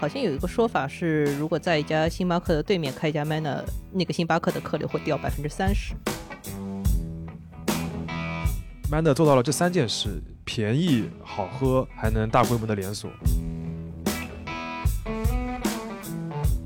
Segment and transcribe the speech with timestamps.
[0.00, 5.92] 好像有一个说法是，如果在一家星巴克的对面开一家 Manner，那个星巴克的客流会掉百分之三十。
[8.90, 13.10] Manner 做到了这三件事：便宜、好喝，还能大规模的连锁。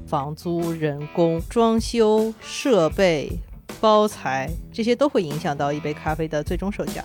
[0.06, 3.32] 房租、人工、装修、设备、
[3.80, 7.02] 包材，这些都会影响到一杯咖啡的最终售价。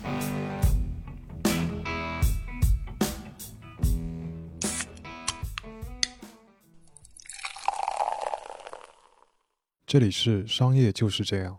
[9.88, 11.58] 这里是商业就是这样。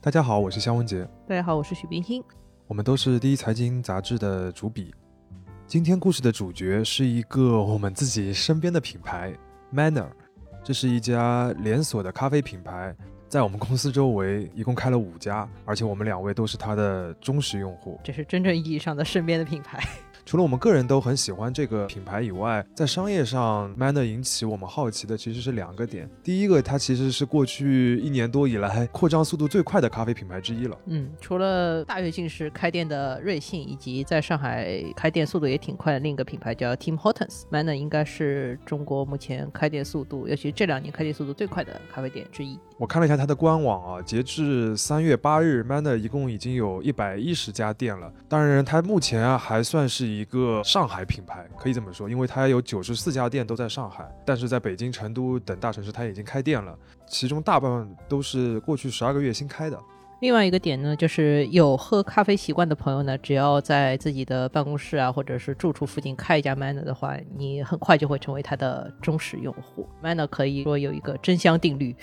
[0.00, 2.24] 大家好，我是肖文杰，大家好，我是许冰心。
[2.66, 4.90] 我们都是第一财经杂志的主笔。
[5.66, 9.34] 今天故事的主角是一个我们自己身边的品牌
[9.74, 10.08] Manner，
[10.62, 12.96] 这是一家连锁的咖啡品牌，
[13.28, 18.00] 在我们公司周围一共开了五家，而且我们两位都是它的忠实用户。
[18.02, 19.86] 这是真正意义上的身边的品牌。
[20.26, 26.08] 除了我们个人都很喜欢这个品牌以外，在商业上，Manner 引起我们好奇的其实是两个点。
[26.22, 30.78] 第一个，它其实是过去一年多以来扩张速度最快的咖啡品牌之一了。
[30.86, 42.58] 嗯，除了大跃进式开店的瑞幸，以及在上海开店速度也挺快的另一个品牌叫 Tim Hortons，Manner 应该是中国目前开店速度，尤其这两年开店速度最快的咖啡店之一。
[42.76, 48.12] 我看了一下它的官网啊，截至三月八日，Manner 一共已经有一百一十家店了。
[48.28, 59.78] 当然，它目前啊还算是一个上海品牌，可以这么说，因为它有九十四家店都在上海，但是在北京、成都等大城市它已经开店了，其中大部分都是过去十二个月新开的。
[60.20, 69.88] 另外一个点呢，就是有喝咖啡习惯的朋友呢，只要在自己的办公室啊，或者是住处附近开一家 Manner 的话，你很快就会成为它的忠实用户。
[70.02, 71.94] Manner 可以说有一个真香定律。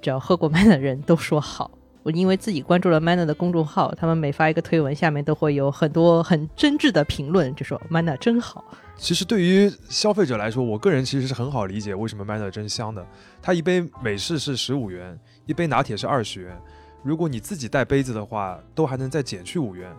[0.00, 1.70] 只要喝过 MANA 的人都说好，
[2.02, 8.64] 我因为自己关注了 Manner 的公众号，他们每发一个推文，下面都会有很多很真挚的评论，就说 Manner 真好。
[8.96, 13.06] 其实对于消费者来说，我个人其实是很好理解为什么 Manner 真香的。
[13.42, 16.58] 它一杯美式是十五元，一杯拿铁是二十元，
[17.02, 19.90] 如果你自己带杯子的话，都还能再减去五元。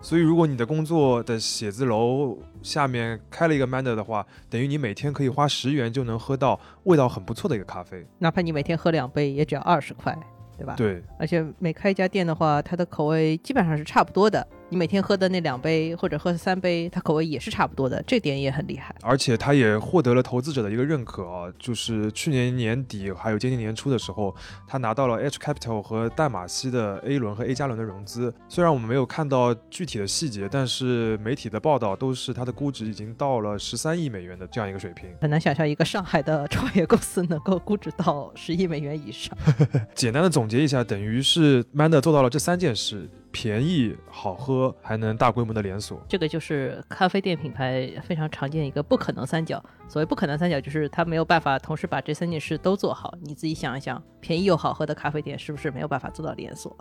[0.00, 8.06] 所以，如果你的工作的写字楼下面开了一个 Manner 的话，等于你每天可以花十元就能喝到味道很不错的一个咖啡。
[8.18, 10.16] 哪怕你每天喝两杯，也只要二十块，
[10.56, 10.74] 对吧？
[10.76, 11.02] 对。
[11.18, 14.46] 而且每开一家店的话，它的口味基本上是差不多的。
[14.68, 18.92] 你每天喝的那两杯或者喝三杯，它口味也是差不多的，这点也很厉害。
[19.00, 24.34] 而且它也获得了投资者的一个认可啊，就是去年年底还有接近年初的时候，
[24.66, 28.34] 它拿到了 H Capital 和淡马锡的 A 轮和 A 加轮的融资。
[28.48, 35.08] 虽然我们没有看到具体的细节，但是媒体的报道都是它的估值已经到了十三亿美元的这样一个水平。
[35.20, 39.36] 很难想象一个上海的创业公司能够估值到十亿美元以上。
[39.94, 43.08] 简单的总结一下，等于是 Mander 做到了这三件事。
[43.38, 49.62] 便宜、好喝，还能大规模的连锁，这个就是咖啡店品牌非常常见一个不可能三角。
[49.86, 53.14] 所谓不可能三角，就是它没有办法同时把这三件事都做好。
[53.20, 56.74] 你自己想一想，便宜又好喝的咖啡店是不是没有办法做到连锁？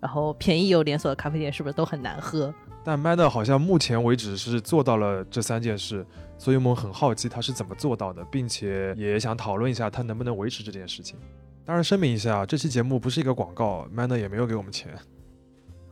[0.00, 2.54] 然后便宜又连锁的咖啡店是不是都很难喝？
[2.82, 6.06] 但 Manner 好像目前为止是做到了这三件事，
[6.38, 11.18] 所以我们很好奇他是怎么做到的，并且也想讨论一下他能不能维持这件事情。
[11.66, 14.88] 当然声明一下，这期节目不是一个广告，Manner 也没有给我们钱。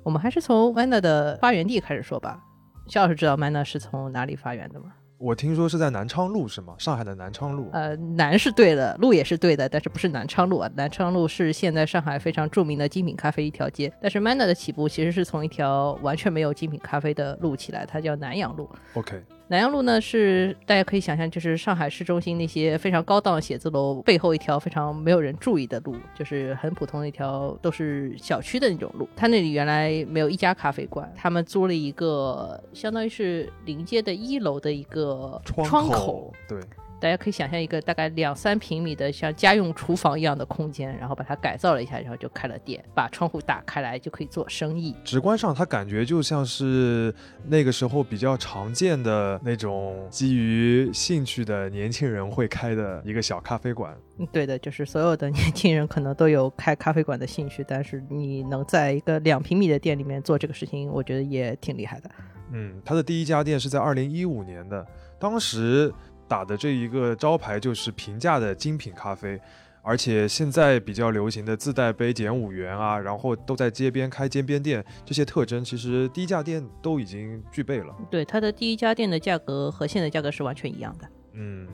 [0.09, 2.43] 我们还是从 Manner 的发源地开始说吧。
[2.87, 4.87] 肖老师知道 Manner 是从哪里发源的吗？
[5.19, 6.75] 我听说是在南昌路，是吗？
[6.79, 7.69] 上海的南昌路。
[7.75, 10.71] 呃，南是对的，路也是对的，但是不是南昌路啊？
[10.75, 13.93] 南昌路是现在上海非常著名的精品咖啡一条街。
[14.01, 18.67] 但是 Manner 的起步其实是从一条完全没有精品咖啡的路起来，它叫南阳路。
[18.95, 19.23] OK。
[19.51, 29.09] 南阳路呢，是大家可以想象，就是上海市中心那些非常高档的写字楼背后一条非常没有人注意的路，就是很普通的一条都是小区的那种路。
[29.17, 36.61] 他那里原来没有一家咖啡馆，他们租了一个相当于是临街的一楼的一个窗口，对。
[37.01, 44.97] 大家可以想象一个大概两三平米的像家用厨房一样的空间，然后把它改造了一下，然后就开了店，把窗户打开来就可以做生意。
[45.05, 47.15] 直观上，它感觉就像是
[47.47, 53.97] 那个时候比较常见的那种基于兴趣的年轻人会开的一个小咖啡馆。
[54.19, 62.11] 嗯，对的，就是所有的年轻人可能都有开咖啡馆的兴趣，但是你能在一个两平米的店里面做这个事情，我觉得也挺厉害的。
[62.51, 64.85] 嗯，他的第一家店是在二零一五年的，
[65.21, 65.95] 当时。
[66.29, 69.41] 打的这一个招牌就是平价的精品咖啡，
[69.83, 77.97] 而且现在比较流行的自带杯减五元啊，然后都在街边开街边店，这些特征其实低价店都已经具备了。
[78.11, 81.09] 对，它的第一家店的价格和现在价格是完全一样的。
[81.33, 81.67] 嗯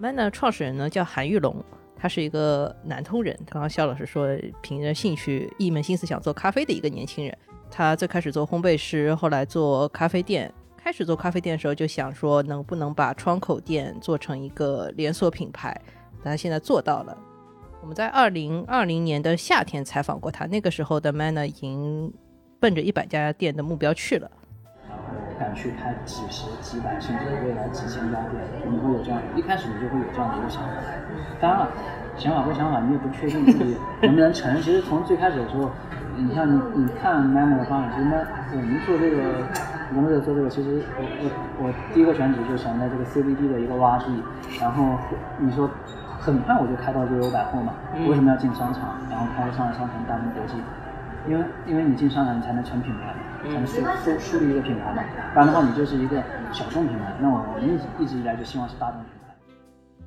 [0.00, 1.64] ，Manner 创始人呢叫韩玉龙，
[1.96, 3.34] 他是一个南通人。
[3.48, 4.28] 刚刚肖老师说，
[4.60, 7.36] 凭着兴趣一门心思想做咖啡的一个年轻人。
[7.70, 10.52] 他最开始做烘焙师，后来做咖啡店。
[10.84, 15.74] 开始做咖啡店的时候就想说，能不能把窗口店做成一个连锁品牌？
[16.22, 17.16] 但他现在做到了。
[17.80, 22.12] 我们在二零二零年的夏天采访过他，那个时候的 Manner 已经
[22.60, 24.30] 奔着一百家店的目标去了。
[24.86, 25.04] 然后
[25.40, 30.82] 敢去开几十、几百，甚至未来几千家店，你会有这样，一开始你就会有这样的一个想法。
[31.40, 31.72] 当然了，
[32.18, 34.54] 想法归想法，你也不确定自己能不能成。
[34.60, 35.70] 其实从最开始的时候，
[36.14, 39.48] 你像你你看 Manner 的方法，其实 Man 我们做这个，
[39.94, 44.06] 我们在做这个，其实我我我第一个选址就选在这个 CBD 的一个洼地，
[44.60, 44.98] 然后
[45.38, 45.68] 你说。
[46.24, 47.74] 很快我就开到悠悠百货嘛，
[48.08, 48.96] 为什么要进商场？
[49.10, 50.54] 然后开上海商城、大中国际，
[51.28, 55.02] 因为因为你进商场，你才能成品牌，才能树树树立一个品牌嘛。
[55.34, 56.16] 不然的话，你就是一个
[56.50, 57.14] 小众品牌。
[57.20, 59.34] 那我们一直一直以来就希望是大众品牌。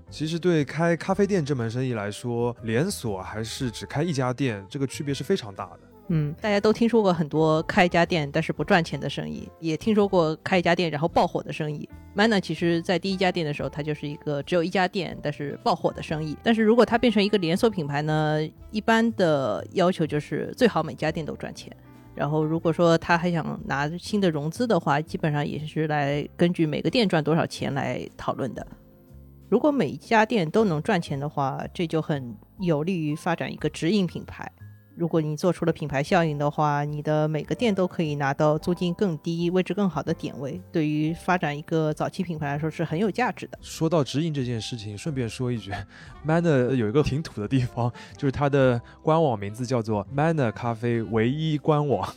[0.09, 5.79] 其实对开咖啡店这门生意来说，连锁还是只开一家店，这个区别是非常大的。
[6.09, 11.87] 嗯，大家都听说过很多开一家店但是不赚钱的生意，也听说过开一家店然后爆火的生意。
[12.15, 16.37] Manner 其实在第一家店的时候，它就是一个只有一家店但是爆火的生意。
[16.41, 18.39] 但是如果它变成一个连锁品牌呢，
[18.71, 21.75] 一般的要求就是最好每家店都赚钱。
[22.15, 28.65] 然后如果说他还想拿新的融资的话，基本上也是来根据每个店赚多少钱来讨论的。
[29.49, 34.51] 如果每一家店都能赚钱的话，这就很有利于发展一个直营品牌。
[34.97, 43.59] 如果你做出了品牌效应的话，你的每个店都可以拿到租金更低、位置更好的点位，对于发展一个早期品牌来说是很有价值的。
[43.61, 45.71] 说到直营这件事情，顺便说一句，
[46.27, 52.11] Manner 有一个挺土的地方，就是它的官网名字叫做 Manner 咖啡唯一官网。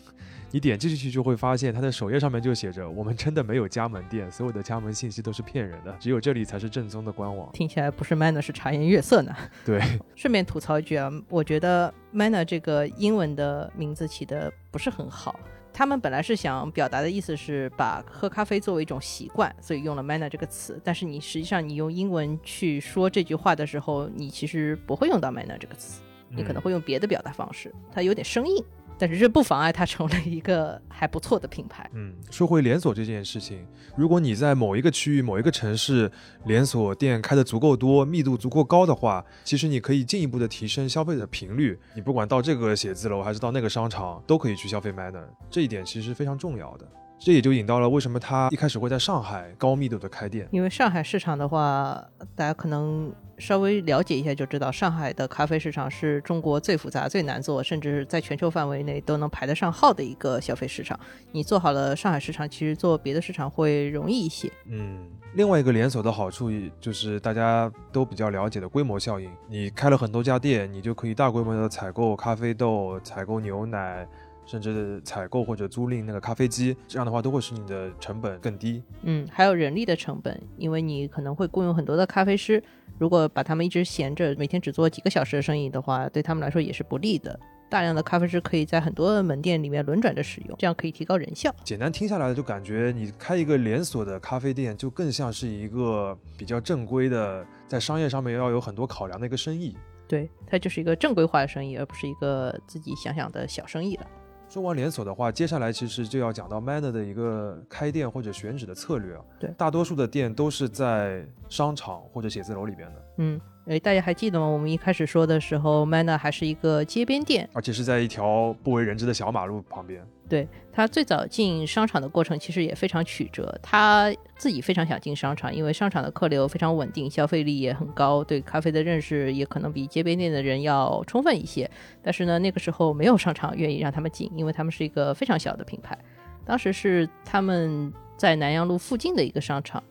[0.52, 9.34] 你点进去就会发现，它的首页上面就写着：“我们真的没有加盟店，所有的加盟信息都是骗人的，只有这里才是正宗的官网。”听起来不是 Manner 是茶颜悦色呢。
[9.64, 9.80] 对，
[10.16, 15.38] 顺便吐槽一句啊，我觉得 Manner 这个英文的名字起的不是很好。
[15.72, 20.80] 他们本来是想表达的意思是把喝咖啡作为一种习惯，所以用了 Manner 这个词。
[20.82, 28.64] 但是你实际上你用英文去说这句话的时候，你其实不会用到 Manner 这个词，你可能会用别的表达方式，它有点生硬。
[29.00, 31.88] 但是这不妨碍它成为一个还不错的品牌。
[31.94, 33.66] 嗯，说回连锁这件事情，
[33.96, 36.12] 如果你在某一个区域、某一个城市
[36.44, 41.80] 连锁店开的足够多、密度足够高的话，其实你可以进一步的提升消费的频率。
[41.94, 46.86] 你不管到这个写字楼还是到那个商场，都可以去消费 Manner，这一点其实非常重要的。
[47.20, 52.02] 这也就引到了为什么他一开始会在上海高密度的开店，因为上海市场的话，
[52.34, 60.98] 大家可能稍微了解一下就知道，上海的咖啡市场是中国最复杂、最难做，甚至在全球范围内都能排得上号的一个消费市场。
[61.30, 64.50] 你做好了上海市场，其实做别的市场会容易一些。
[64.64, 66.50] 嗯，另外一个连锁的好处
[66.80, 74.08] 就是大家都比较了解的规模效应，你开了很多家店，你就可以大规模的采购咖啡豆、采购牛奶。
[74.50, 78.82] 甚至采购或者租赁那个咖啡机，这样的话都会使你的成本更低。
[79.02, 82.60] 嗯，还有人力的成本，因为你可能会雇佣很多的咖啡师，
[82.98, 87.38] 如果把他们一直闲着，每天只做几个小时的生意的话，对他们来说也是不利的。
[87.68, 91.54] 大量的咖啡师可以在很多门店里面轮转着使用，这样可以提高人效。
[91.62, 99.76] 简单听下来就感觉你开一个连锁的咖啡店，就更像是一个比较正规的，在商业上面要有很多考量的一个生意。
[100.08, 104.06] 对，它就是一个正规化的生意，而不是一个自己想想的小生意了。
[104.50, 109.22] 说完连锁的话，接下来其实就要讲到 Manner 的一个开店或者选址的策略啊。
[109.38, 113.02] 对，大多数的店都是在商场或者写字楼里边的。
[113.18, 113.40] 嗯。
[113.66, 114.46] 哎，大家还记得吗？
[114.46, 120.02] 我们一开始说的时候，Manner 还是一个街边店，而且是在一条不为人知的小马路旁边。
[120.28, 123.56] 对他最早进商场的过程，其实也非常曲折。
[123.62, 131.68] 他自己非常想进商场，因为商场的客流非常稳定，消费力也很高，对咖啡的认识也可能比街边店的人要充分一些。
[132.02, 135.98] 但是呢，那个时候没有商场愿意让他们进，因为他们是一个非常小的品牌。
[136.44, 139.82] 当时是他们在南阳路附近的一个商场，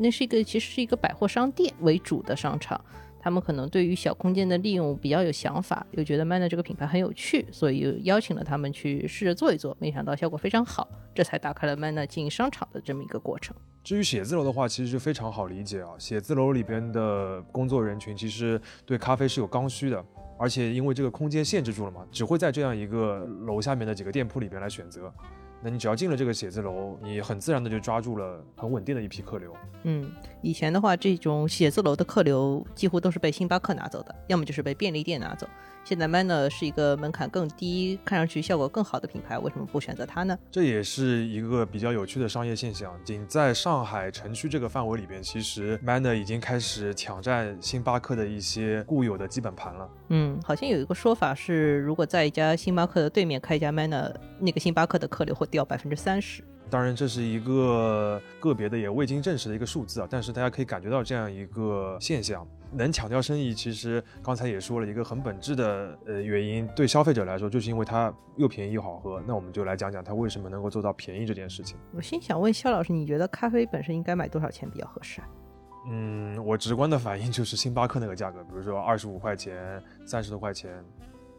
[0.00, 2.80] 那是一个其实是一个百货商店为主的商场。
[3.22, 13.54] 他们可能对于小空间的利用比较有想法，又觉得 Manner 这个品牌很有趣，所以邀请了他们去试着做一做，没想到效果非常好，这才打开了 Manner 进商场的这么一个过程。
[13.84, 20.02] 至于写字楼的话，其实就非常好理解啊，写字楼里边的工作人群其实对咖啡是有刚需的，
[20.38, 25.12] 而且因为这个空间限制住了嘛，只会在这样一个楼下面的几个店铺里边来选择。
[25.62, 29.54] 那你只要进了这个写字楼，你很自然的就抓住了很稳定的一批客流。
[29.82, 35.46] 嗯，以前的话，这种写字楼的客流几乎都是被星巴克拿走的，要么就是被便利店拿走。
[35.84, 40.38] 现在 Manner 是一个门槛更低、看上去效果更好的品牌，为什么不选择它呢？
[40.50, 42.94] 这也是一个比较有趣的商业现象。
[43.04, 49.88] 仅在上海城区这个范围里边，其实 Manner 已经开始抢占星巴克的一些固有的基本盘了。
[50.10, 56.44] 嗯，好像有一个说法是，如果在一家星巴克的对面开一家 Manner，那个星巴克的客流会掉百分之三十。
[56.70, 62.46] 当然这是一个个别的也未经证实的一个数字啊，但是大家可以感觉到这样一个现象。
[62.72, 69.20] 能抢掉生意，其实刚才也说了一个很本质的呃原因，对消费者来说，就是因为它又便宜又好喝。
[69.26, 71.76] 那我们就来讲讲它为什么能够做到便宜这件事情。
[71.92, 75.28] 我心想问肖老师，你觉得咖啡本身应该买多少钱比较合适啊？
[75.88, 80.72] 嗯，我直观的反应就是星巴克那个价格，比如说二十五块钱、三十多块钱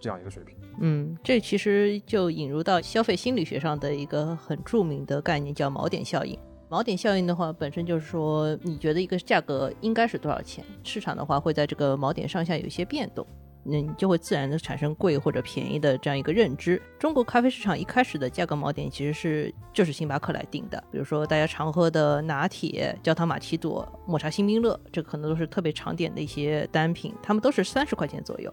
[0.02, 0.58] 这样一个水平。
[0.80, 6.38] 嗯，这其实就引入到消费心理学上的一个很著名的概念，叫锚点效应。
[6.70, 13.28] 锚点效应的话，本身就是说，你觉得一个价格应该是多少钱，市场的话会在这个锚点上下有一些变动，
[13.64, 16.82] 那你就会自然的产生贵或者便宜的这样一个认知。
[16.98, 28.52] 中国咖啡市场一开始的价格锚点其实是就是星巴克来定的，比如说大家常喝的拿铁、焦糖玛奇朵、抹茶星冰乐，这可能都是特别常点的一些单品，他们都是三十块钱左右。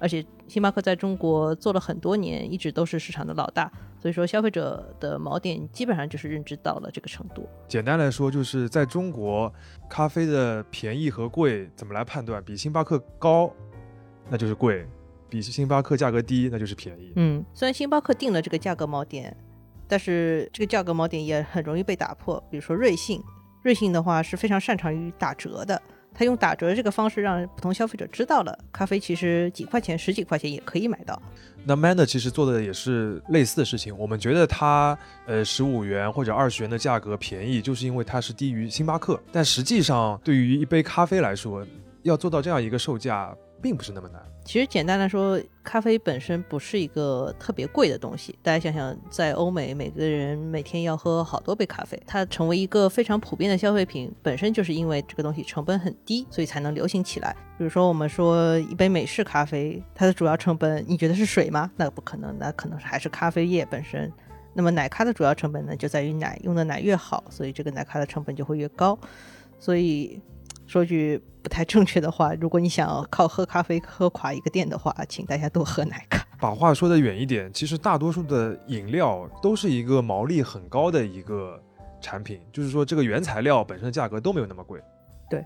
[0.00, 7.46] 而且星巴克在中国做了很多年，一直都是市场的老大，所以说消费者的锚点基本上就是认知到了这个程度。
[7.68, 9.52] 简单来说，就是在中国，
[9.88, 12.42] 咖啡的便宜和贵怎么来判断？
[12.42, 13.52] 比星巴克高，
[14.30, 14.86] 那就是贵；
[15.28, 17.12] 比星巴克价格低，那就是便宜。
[17.16, 19.36] 嗯，虽然星巴克定了这个价格锚点，
[19.86, 22.42] 但是这个价格锚点也很容易被打破。
[22.50, 23.22] 比如说瑞幸，
[23.62, 25.80] 瑞幸的话是非常擅长于打折的。
[26.14, 31.20] 他用打折这个方式让普通消费者知道了咖啡其实几块钱、十几块钱也可以买到。
[31.64, 33.96] 那 Manner 其实做的也是类似的事情。
[33.96, 39.20] 我们觉得它呃十五元或者二十元的价格便宜，就是因为它是低于星巴克。
[39.30, 41.66] 但实际上，对于一杯咖啡来说，
[42.02, 44.20] 要做到这样一个售价，并不是那么难。
[44.44, 48.36] 其实简单来说，咖啡本身不是一个特别贵的东西。
[48.42, 57.36] 大家想想，在欧美，每个人每天要喝好多杯咖啡，它成为一个非常普遍的消费品，本身就是因为这个东西成本很低，所以才能流行起来。
[57.58, 61.70] 比如说，我们说一杯美式咖啡，它的主要成本，你觉得是水吗？
[61.76, 64.10] 那不可能，那可能还是咖啡液本身。
[64.54, 68.98] 那么奶咖的主要成本呢，就在于奶用的奶越好，所以这个奶咖的成本就会越高。
[69.58, 70.20] 所以。
[70.70, 76.24] 说句不太正确的话，如果你想靠喝咖啡喝垮一个店的话，请大家多喝奶咖。
[76.38, 81.60] 把话说的远一点，其实大多数的饮料都是一个毛利很高的一个
[82.00, 84.80] 产品，就是说这个原材料本身的价格都没有那么贵。
[85.28, 85.44] 对。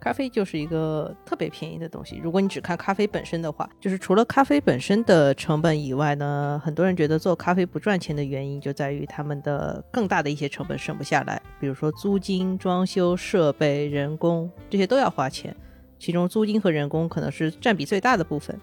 [0.00, 2.18] 咖啡就是一个特别便宜的东西。
[2.22, 15.54] 如果你只看咖啡本身的话，就是除了咖啡本身的成本以外呢，很多人觉得做咖啡不赚钱的原因就在于他们的更大的一些成本省不下来，比如说租金、装修、设备、人工这些都要花钱，
[15.98, 18.58] 其中租金和人工可能是占比最大的部分。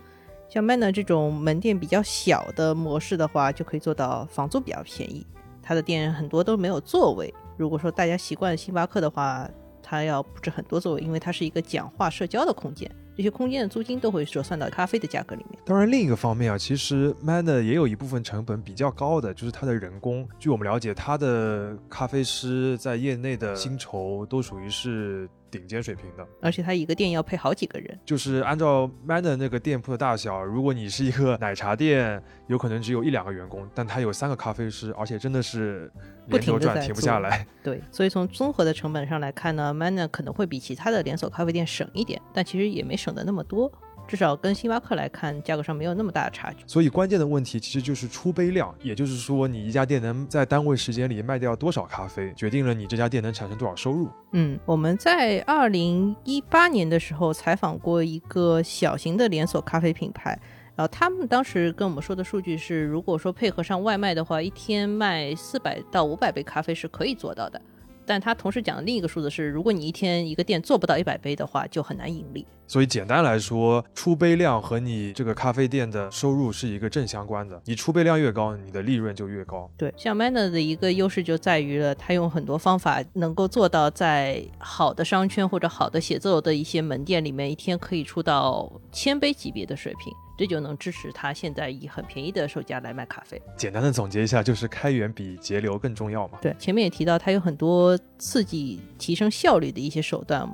[0.49, 5.23] 像 Manner 这种门店比较小的模式的话，就可以做到房租比较便宜，
[5.61, 7.31] 它的店很多都没有座位。
[7.57, 9.47] 如果说大家习惯星巴克的话，
[9.89, 15.57] 它要布置很多座位，因为它是一个讲话社交的空间，这些空间的租金都会折算到咖啡的价格里面。
[15.63, 20.27] 当然，另一个方面啊，其实 Manner 也有一部分成本比较高的，就是它的人工。
[20.37, 25.29] 据我们了解，它的咖啡师在业内的薪酬都属于是。
[25.49, 35.91] 顶尖水平的，而且他一个店要配好几个人，就是按照 Manner 那个店铺的大小，如果你是一个奶茶店， 有可能只有一两个员工，但他有三个咖啡师，而且真的是
[36.29, 37.45] 不停转，停不下来。
[37.63, 43.71] 对，所以从综合的成本上来看呢，Manner 可能会比其他的连锁咖啡店省一点，但其实也没省的那么多。
[44.07, 46.63] 至少跟星巴克来看，价格上没有那么大的差距。
[46.65, 54.07] 所以关键的问题其实就是出杯量，也就是说你一家店能在单位时间里卖掉多少咖啡，决定了你这家店能产生多少收入。
[54.31, 60.39] 嗯，我们在二零一八年的时候采访过一个小型的连锁咖啡品牌，
[60.75, 67.61] 然后他们当时跟我们说的数据是，如果说配合上外卖的话，一天卖四百到五百杯咖啡是可以做到的。
[68.07, 72.47] 但他同时讲的另一个数字是，如果你一天一个店做不到一百杯的话，就很难盈利。
[72.65, 77.61] 所以简单来说，出杯量和你这个咖啡店的收入是一个正相关的。
[77.65, 79.69] 你出杯量越高，你的利润就越高。
[79.77, 90.13] 对，像 Manner 的一个优势就在于了，他用很多方法能够做到在好的商圈或者好的写字楼的一些门店里面，一天可以出到千杯级别的水平。
[90.37, 93.41] 这就能支持他现在以很便宜的售价来卖咖啡。
[93.55, 96.37] 简单的总结一下，就是开源比节流更重要嘛。
[96.41, 100.47] 对，前面也提到，它有很多刺激提升效率的一些手段，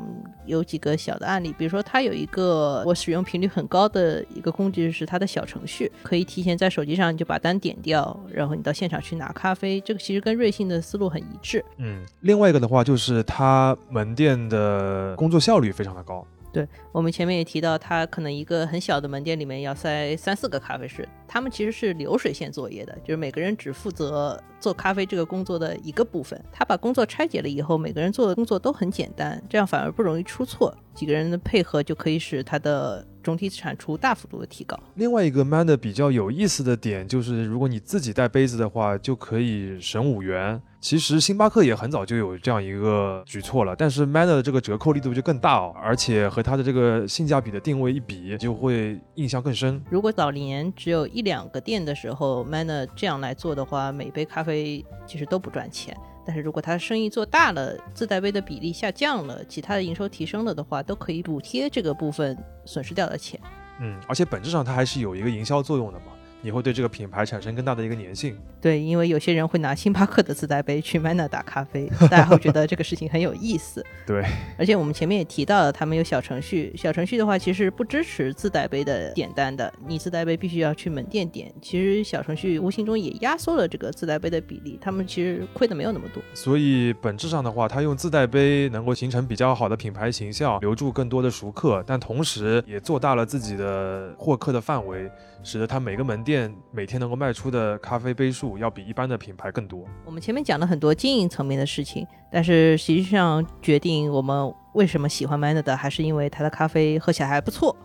[0.45, 9.81] 有几个小的案例，比如说它有一个我使用频率很高的一个工具，是它的小程序，可以提前在手机上就把单点掉，然后你到现场去拿咖啡。
[9.81, 11.63] 这个其实跟瑞幸的思路很一致。
[11.77, 16.25] 嗯，另外一个的话就是它门店的工作效率非常的高。
[16.53, 21.05] 对我们前面也提到，它可能一个很小的门店里面要塞三四个咖啡师。
[21.33, 26.39] 他们其实是流水线作业的，就是每个人只负责做咖啡这个工作的一个部分。
[26.51, 30.71] 他把工作拆解了以后，每个人做的工作都很简单，这样反而不容易出错。
[30.93, 34.79] 几个人的配合就可以使它的总体产出大幅度的提高。
[34.93, 40.61] 另外一个 Manner 比较有意思的点就是，如果你自己带杯子的话，就可以省五元。
[40.79, 49.81] 其实星巴克也很早就有这样一个举措了，但是 Manner 的这个折扣力度就更大哦，而且和它的这个性价比的定位一比，就会印象更深。
[49.89, 55.97] 如果早年只有一两个店的时候，Manner 这样来做的话，每杯咖啡其实都不赚钱。
[56.25, 63.37] 但是如果他生意做大了，自带杯的比例下降了，其他的营收提升了的话，都可以补贴这个部分损失掉的钱。
[63.81, 66.12] 嗯，而且本质上它还是有一个营销作用的嘛。
[66.43, 68.37] 你会对这个品牌产生更大的一个粘性。
[68.61, 73.83] 对，因为有些人会拿星巴克的自带杯去 Manner 打咖啡，大家会觉得这个事情很有意思。
[74.05, 74.23] 对，
[74.57, 81.51] 而且我们前面也提到了，他们有小程序，小程序的话其实不支持自带杯的点单的，你自带杯必须要去门店点。
[81.61, 86.21] 其实小程序无形中也压缩了这个自带杯的比例，他们其实亏的没有那么多。
[86.33, 95.09] 所以本质上的话，他用自带杯能够形成比较好的品牌形象，留住更多的熟客，但同时也做大了自己的获客的范围。
[95.45, 96.32] 使得它每个门店
[96.71, 99.85] 每天能够卖出的咖啡杯数要比一般的品牌更多。
[100.05, 107.75] 我们前面讲了很多经营层面的事情，但是实际上决定我们为什么喜欢 Manner 的，还是因为它的咖啡喝起来还不错。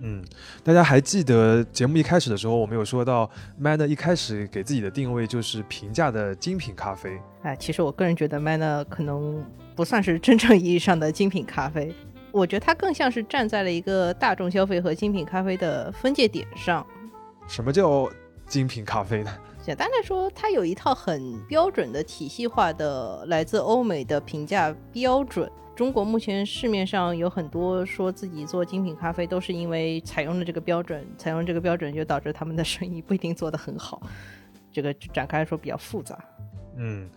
[0.00, 0.24] 嗯，
[0.62, 3.28] 大家还记得节目一开始的时候，我们有说到
[3.60, 7.18] Manner 一开始给自己的定位就是平价的精品咖啡。
[7.42, 11.92] 哎，其实我个人觉得 Manner 可能不算是真正意义上的精品咖啡，
[12.30, 16.86] 我觉得它更像是站在了一个大众消费和精品咖啡的分界点上。
[17.48, 18.08] 什么叫
[18.46, 19.34] 精品咖啡呢？
[19.62, 25.50] 简单来说，它有一套很标准的体系化的来自欧美的评价标准。
[25.74, 34.02] 中国目前市面上有很多说自己做精品咖啡，都是因为采用了这个标准，采用这个标准就导致他们的生意不一定做得很好。
[34.70, 36.18] 这个展开来说比较复杂。
[36.76, 37.08] 嗯。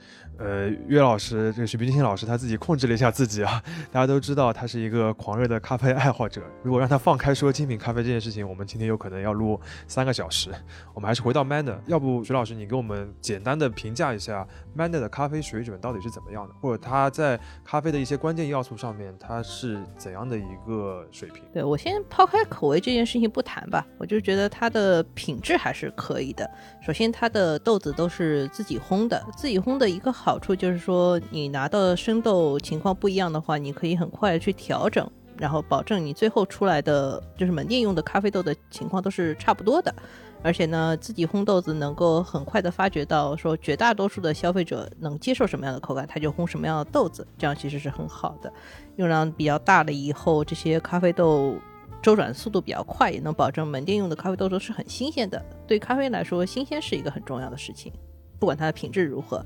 [0.43, 3.61] 呃，岳老师，这个徐冰清老师他自己控制了一下自己啊。
[3.91, 6.41] 大家都知道他是一个狂热的咖啡爱好者。
[6.63, 10.49] 如果让他放开说精品咖啡这件事情，我们今天有可能要录三个小时。
[10.95, 21.43] 我们还是回到 Manner，要不徐老师你给我们简单的评价一下 Manner 的咖啡水准到底是怎么样的，或者他在咖啡的一些关键要素上面他是怎样的一个水平？
[21.53, 26.49] 对我先抛开口味这件事情不谈吧，我就觉得它的品质还是可以的。
[26.81, 30.30] 首先，它的豆子都是自己烘的，自己烘的一个好。
[30.31, 35.05] 好处就是说，你拿到的生豆情况不一样的话，你可以很快去调整，
[35.37, 39.93] 然后保证你最后出来的就是门店用的咖啡豆的情况都是差不多的。
[40.41, 48.49] 而且呢，自己烘豆子能够很快的发觉到说，绝大多数的消费者能接受什么样的口感，他就烘什么样的豆子，这样其实是很好的。
[48.95, 51.55] 用量比较大了以后，这些咖啡豆
[52.01, 55.43] 周转速度比较快，也能保证门店用的咖啡豆都是很新鲜的。
[55.67, 57.91] 对咖啡来说，新鲜是一个很重要的事情，
[58.39, 59.45] 不管它的品质如何。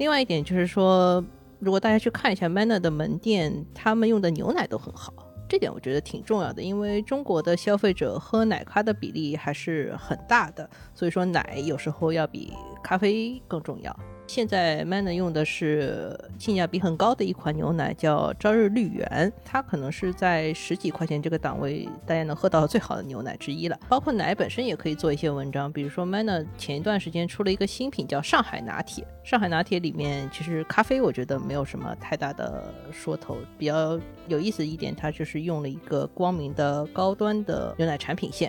[0.00, 1.22] 另外一点就是说，
[1.58, 5.12] 如果大家去看一下 Manner 的门店，他们用的牛奶都很好，
[5.46, 12.50] 这点我觉得挺重要的，因为中国的消费者喝奶咖的比例还是很大的，所以说奶有时候要比
[12.82, 13.94] 咖啡更重要。
[14.30, 23.76] 现在 Manner 用的是性价比很高的一款牛奶，叫朝日绿源，它可能是在十几块钱这个档位，大家能喝到最好的牛奶之一了。
[23.88, 38.48] 包括奶本身也可以做一些文章，比如说 Manner 前一段时间出了一个新品叫上海拿铁，上海拿铁里面其实咖啡我觉得没有什么太大的说头，比较有意思一点，它就是用了一个光明的高端的牛奶产品线，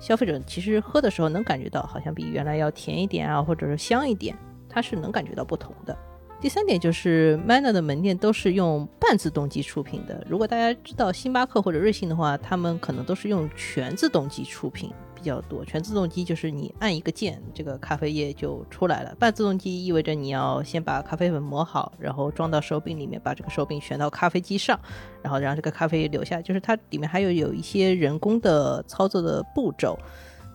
[0.00, 4.36] 消费者其实喝的时候能感觉到好像比原来要甜一点啊，或者是香一点。
[4.72, 5.96] 它是能感觉到不同的。
[6.40, 10.26] 第三点就是 Manner 的门店都是用半自动机出品的。
[10.28, 15.64] 如果大家知道星巴克或者瑞幸的话，他们可能都是用全自动机出品比较多。
[15.64, 19.14] 全自动机就是你按一个键，这个咖啡液就出来了。
[19.20, 24.76] 半自动机意味着你要先把咖啡粉磨好，然后装到手柄里面，把这个手柄旋到咖啡机上，
[25.22, 26.42] 然后让这个咖啡流下。
[26.42, 29.96] 就是它里面还有有一些人工的操作的步骤。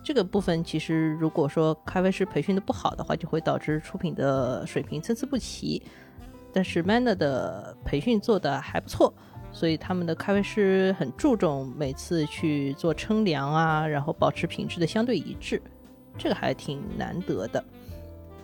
[0.08, 5.84] 这个部分其实，如果说咖啡师培训的不好的话，就会导致出品的水平参差不齐。
[6.54, 9.14] 但是 Manner 的培训做的还不错，
[9.52, 15.62] 所以他们的咖啡师很注重每次去做称量啊，然后保持品质的相对一致，
[16.18, 17.62] 这个还挺难得的。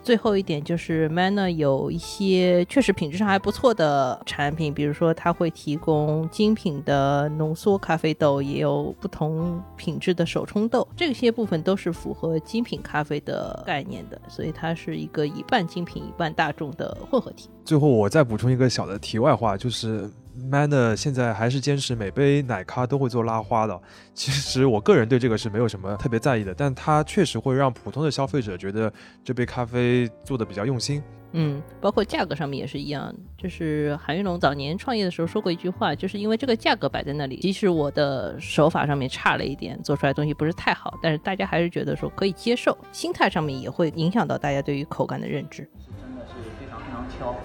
[0.03, 17.49] 最后一点就是 Manner 有一些确实品质上还不错的产品，比如说它会提供精品的浓缩咖啡豆，也有不同品质的手冲豆，这些部分都是符合精品咖啡的概念的，所以它是一个一半精品一半大众的混合体。
[17.63, 20.09] 最后我再补充一个小的题外话，就是
[20.51, 23.79] Manner 现在还是坚持每杯奶咖都会做拉花的。
[24.13, 28.91] 其实我个人对这个是没有什么特别在意的，但它确实会让普通的消费者觉得
[29.23, 31.01] 这杯咖啡做的比较用心。
[31.35, 33.11] 嗯，包括价格上面也是一样。
[33.35, 42.77] 就是韩云龙早年创业的时候说过一句话，就是因为这个价格摆在那里，即使我的手法上面差了一点，做出来东西不是太好，但是大家还是觉得说可以接受。
[42.91, 45.63] 心态上面也会影响到大家对于口感的认知。
[45.79, 47.35] 是真的是非常非常挑，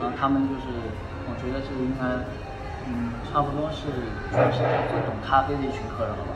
[0.00, 1.15] 然后他们就是，我
[1.46, 2.02] 觉得是应该，
[2.90, 3.86] 嗯，差不多是
[4.34, 4.58] 算是
[4.90, 6.34] 最懂咖啡的一群客人了吧。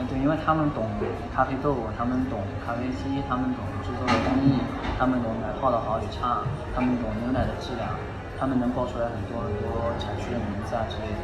[0.00, 0.88] 嗯，对，因为他们懂
[1.36, 4.56] 咖啡豆，他们懂咖啡机，他们懂制作的工艺，
[4.98, 6.40] 他们懂奶泡的好与差，
[6.74, 7.92] 他们懂牛奶的质量，
[8.40, 11.20] 他们能报出来很多很多产区的名字啊之类的。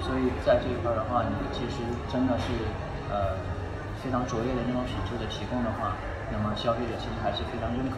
[0.00, 2.50] 所以在这一块的话，你其实真的是
[3.12, 3.36] 呃
[4.02, 5.94] 非常卓越的那种品质的提供的话，
[6.32, 7.94] 那么消费者其实还是非常认可，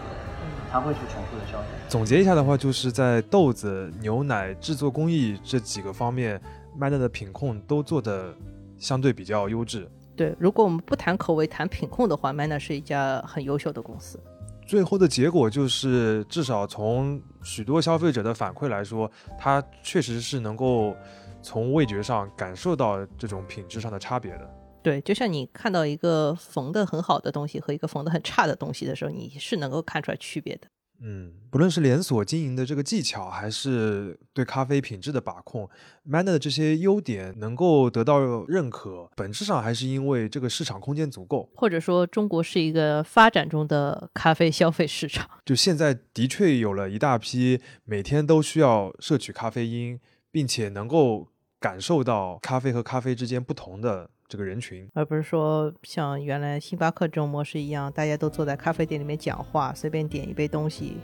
[0.72, 1.66] 他会去重复的消费。
[1.86, 6.40] 总结一下的话，就是在豆子、牛奶制作工艺这几个方面
[6.80, 8.34] ，Manner 的品控都做的
[8.78, 9.86] 相对比较优质。
[10.16, 14.18] 对，如果我们不谈口味，谈品控的话，Manner 是一家很优秀的公司。
[14.66, 20.96] 最后的结果就是，至少从许多消费者的反馈来说，它确实是能够
[21.42, 24.50] 从味觉上感受到这种品质上的差别的。
[24.82, 30.66] 对，就像你看到一个缝的很好的东西和一个缝的很差的东西的时候，你是能够看出来区别的。
[31.04, 35.68] 嗯，不论是连锁经营的这个技巧，还是对咖啡品质的把控
[36.08, 41.50] ，Manner 的这些优点能够得到认可，本质上还是因为这个市场空间足够。
[41.56, 45.28] 或者说，中国是一个发展中的咖啡消费市场。
[45.44, 49.98] 就现在的确有了一大批每天都需要摄取咖啡因，
[50.30, 51.26] 并且能够
[51.58, 54.88] 感受到咖啡和咖啡之间不同的这个人群。
[54.94, 60.96] 而不是说像原来星巴克这种模式一样，大家都坐在咖啡店里面讲话，随便点一杯东西，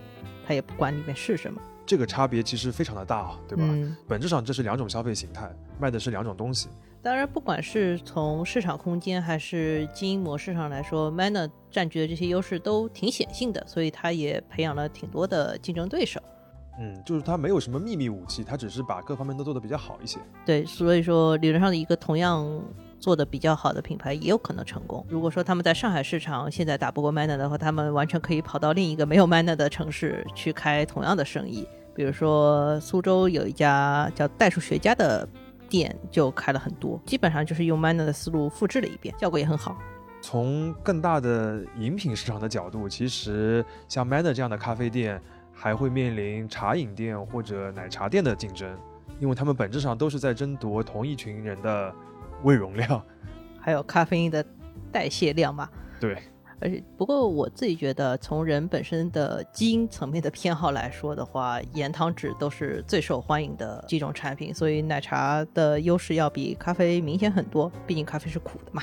[0.46, 3.64] 他也不管里面是什么，这个差别其实非常的大，对吧？
[3.66, 6.70] 嗯，本质上这是两种消费形态，卖的是两种东西。
[7.02, 16.18] 当然，不管是从市场空间还是经营模式上来说，Manner 占据的这些优势都挺显性的，所以它也培养了挺多的竞争对手。
[16.80, 20.18] 嗯，就是它没有什么秘密武器，它只是把各方面都做得比较好一些。
[20.46, 22.44] 对，所以说理论上的一个同样
[22.98, 25.04] 做的比较好的品牌也有可能成功。
[25.08, 31.66] 如果说他们在上海市场现在打不过 Manner 的话，他们完全可以跑到另一个没有 Manner 的城市去开同样的生意。
[31.94, 35.28] 比如说苏州有一家叫代数学家的
[35.68, 39.76] 店就开了很多，基本上就是用 Manner 的思路复制了一遍，效果也很好。
[40.20, 45.20] 从更大的饮品市场的角度，其实像 Manner 这样的咖啡店
[45.52, 48.68] 还会面临茶饮店或者奶茶店的竞争，
[49.20, 51.92] 因为他们本质上都是在争夺同一群人的
[52.42, 53.02] 胃容量。
[53.60, 54.44] 还有咖啡因的
[54.90, 55.68] 代谢量嘛。
[56.00, 56.16] 对，
[56.60, 68.82] 而且不过我自己觉得，从人本身的基因层面的偏好来说的话，盐糖脂都是最受欢迎的几种产品，所以奶茶的优势要比咖啡明显很多，毕竟咖啡是苦的嘛。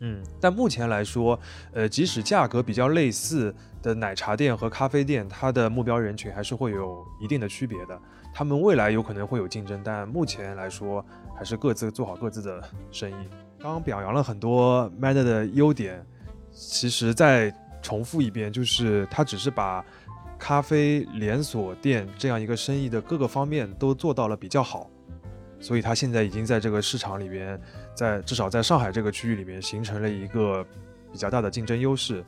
[0.00, 1.38] 嗯，但目前来说，
[1.72, 8.00] 呃，即使价格比较类似的奶茶店和咖啡店，它的目标人群还是会有一定的区别的。
[8.38, 11.04] 他们未来有可能会有竞争，但目前来说，
[11.36, 13.28] 还是各自做好各自的生意。
[13.58, 16.06] 刚刚表扬了很多 Manner 的优点，
[16.52, 19.84] 其实再重复一遍，就是它只是把
[20.38, 24.88] 咖啡连锁店这样一个生意的各个方面都做到了比较好，
[25.58, 27.60] 所以它现在已经在这个市场里边，
[27.92, 30.64] 在至少在上海这个区域里面形成了一个
[31.10, 32.24] 比较大的竞争优势。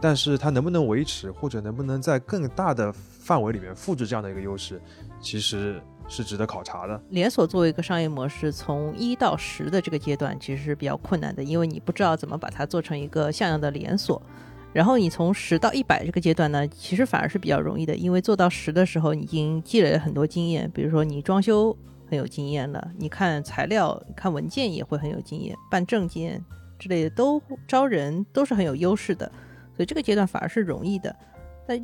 [0.00, 4.80] 但是它能不能维持，或者能不能在更大的范围里面复制这样的一个优势，
[5.20, 7.00] 其实是值得考察的。
[7.10, 14.20] 连锁作为一个商业模式，从一到十的这个阶段其实是比较困难的，因为你不知道怎么把它做成一个像样的连锁。
[14.72, 21.74] 然后你从十到一百这个阶段呢，其实反而是比较容易的，因为做到十的时候，你已经积累了很多经验，比如说你装修
[22.10, 26.44] 很有经验了，你看材料、看文件也会很有经验，办证件
[26.76, 29.30] 之类的都招人都是很有优势的，
[29.74, 31.14] 所以这个阶段反而是容易的。
[31.66, 31.82] 但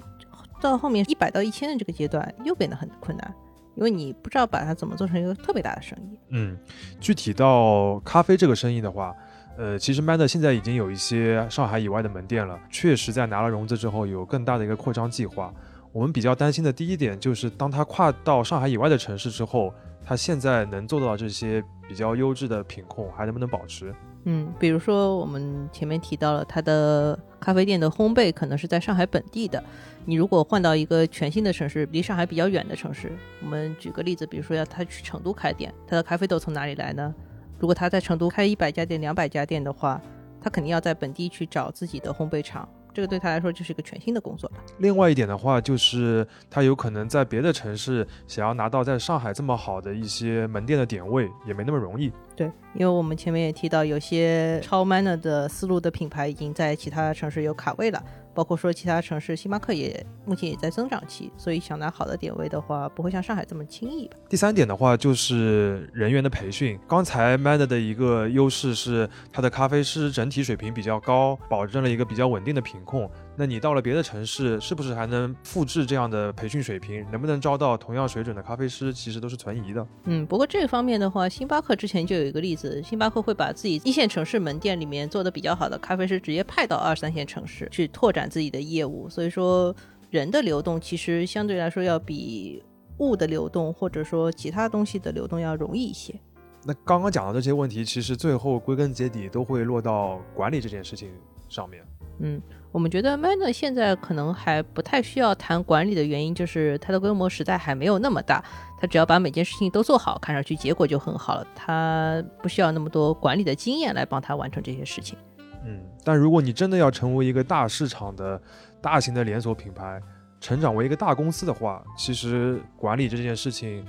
[0.61, 3.35] 到后面一百到一千的这个阶段又变得很困难，
[3.75, 6.19] 因为你不知道把它怎么做成一个特别大的生意。
[6.29, 6.57] 嗯，
[7.01, 9.15] 具体到咖啡这个生意的话，
[9.57, 15.53] 呃，其实 Mad 现在已经有一些上海以外的门店了，确实在拿了融资之后有更大的一个扩张计划。
[15.93, 19.75] 我们比较担心的第一点就是，当它跨到上海以外的城市之后，
[20.05, 23.93] 它现在能做到这些比较优质的品控，还能不能保持？
[24.25, 29.63] 嗯，比如说我们前面提到了它的咖啡店的烘焙可能是在上海本地的，
[30.05, 33.11] 你如果换到一个全新的城市，离上海比较远的城市，
[33.43, 37.15] 我们举个例子，比如说要他去成都开店，他的咖啡豆从哪里来呢？
[37.59, 40.01] 如果他在成都开一百家店、两百家店的话，
[40.41, 44.63] 他肯定要在本地去找自己的烘焙厂，这个对他来说就是一个全新的工作了。
[44.79, 52.13] 另外一点的话，就是他有可能在别的城市想要拿到在上海这么好的一些门店的点位，也没那么容易。
[52.37, 58.03] 对，因为我们前面也提到，有些超 manner 的思路的品牌已经在其他城市有卡位了。
[58.41, 64.17] 包括说其他城市，星巴克也目前也在增长期，所以想拿好的点位的话，不会像上海这么轻易吧。
[64.31, 66.81] 第三点的话，就是人员的培训。
[66.89, 73.11] 刚才 Manner 的一个优势是它的咖啡师整体水平比较高，保证了一个比较稳定的品控。
[73.41, 77.11] 那你到了别的城市，是不是还能复制这样的培训水平？
[77.11, 79.87] 能不能招到同样水准的咖啡师，其实都是存疑的。
[80.05, 89.09] 嗯，不过这方面的话，星巴克之前就有一个例子，星巴克会把自己一线城市门店里面做的比较好的咖啡师直接派到二三线城市去拓展自己的业务。
[89.09, 89.75] 所以说，
[90.11, 92.63] 人的流动其实相对来说要比
[92.99, 96.15] 物的流动或者说其他东西的流动要容易一些。
[96.63, 101.09] 那刚刚讲的这些问题，其实最后归根结底都会落到管理这件事情
[101.49, 101.83] 上面。
[102.21, 102.41] 嗯。
[102.73, 108.45] 我们觉得 Manner 现在可能还不太需要谈管理的原因，就是它的规模实在还没有那么大。
[108.81, 111.45] 它只要把每件事情都做好，看上去结果就很好了。
[111.53, 115.19] 它不需要那么多管理的经验来帮他完成这些事情。
[115.67, 118.41] 嗯，但如果你真的要成为一个大市场的
[118.81, 120.01] 大型的连锁品牌，
[120.41, 123.85] 成长为一个大公司的话，其实管理这件事情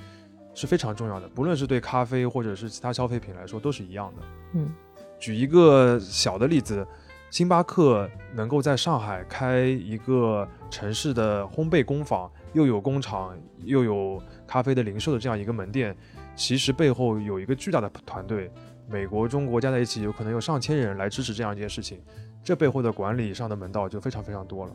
[0.56, 1.30] 是非常重要的。
[1.30, 4.24] 不论是对咖啡或者是其他消费品来说，都是一样的。
[4.56, 4.74] 嗯，
[5.20, 6.84] 举一个小的例子。
[7.32, 15.96] 星巴克能够在上海开一个城市的烘焙工坊，又有工厂，又有咖啡的零售的这样一个门店，
[16.36, 18.52] 其实背后有一个巨大的团队，
[18.90, 22.04] 美国、中国加在一起，有可能有上千人来支持这样一件事情，
[22.44, 24.74] 这背后的管理上的门道就非常非常多了。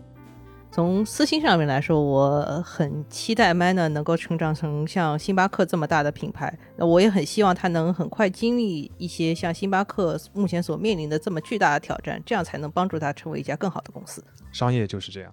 [0.77, 6.55] 从私心上面来说，我很期待 Manner 能够成长成像星巴克这么大的品牌。
[6.77, 14.23] 那我也很希望它能很快经历一些像星巴克目前所面临的这么巨大的挑战，这样才能帮助它成为一家更好的公司。
[14.53, 15.33] 商业就是这样。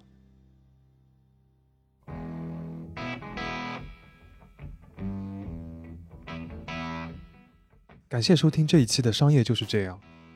[8.08, 10.00] 感谢收听这一期的《商业就是这样》。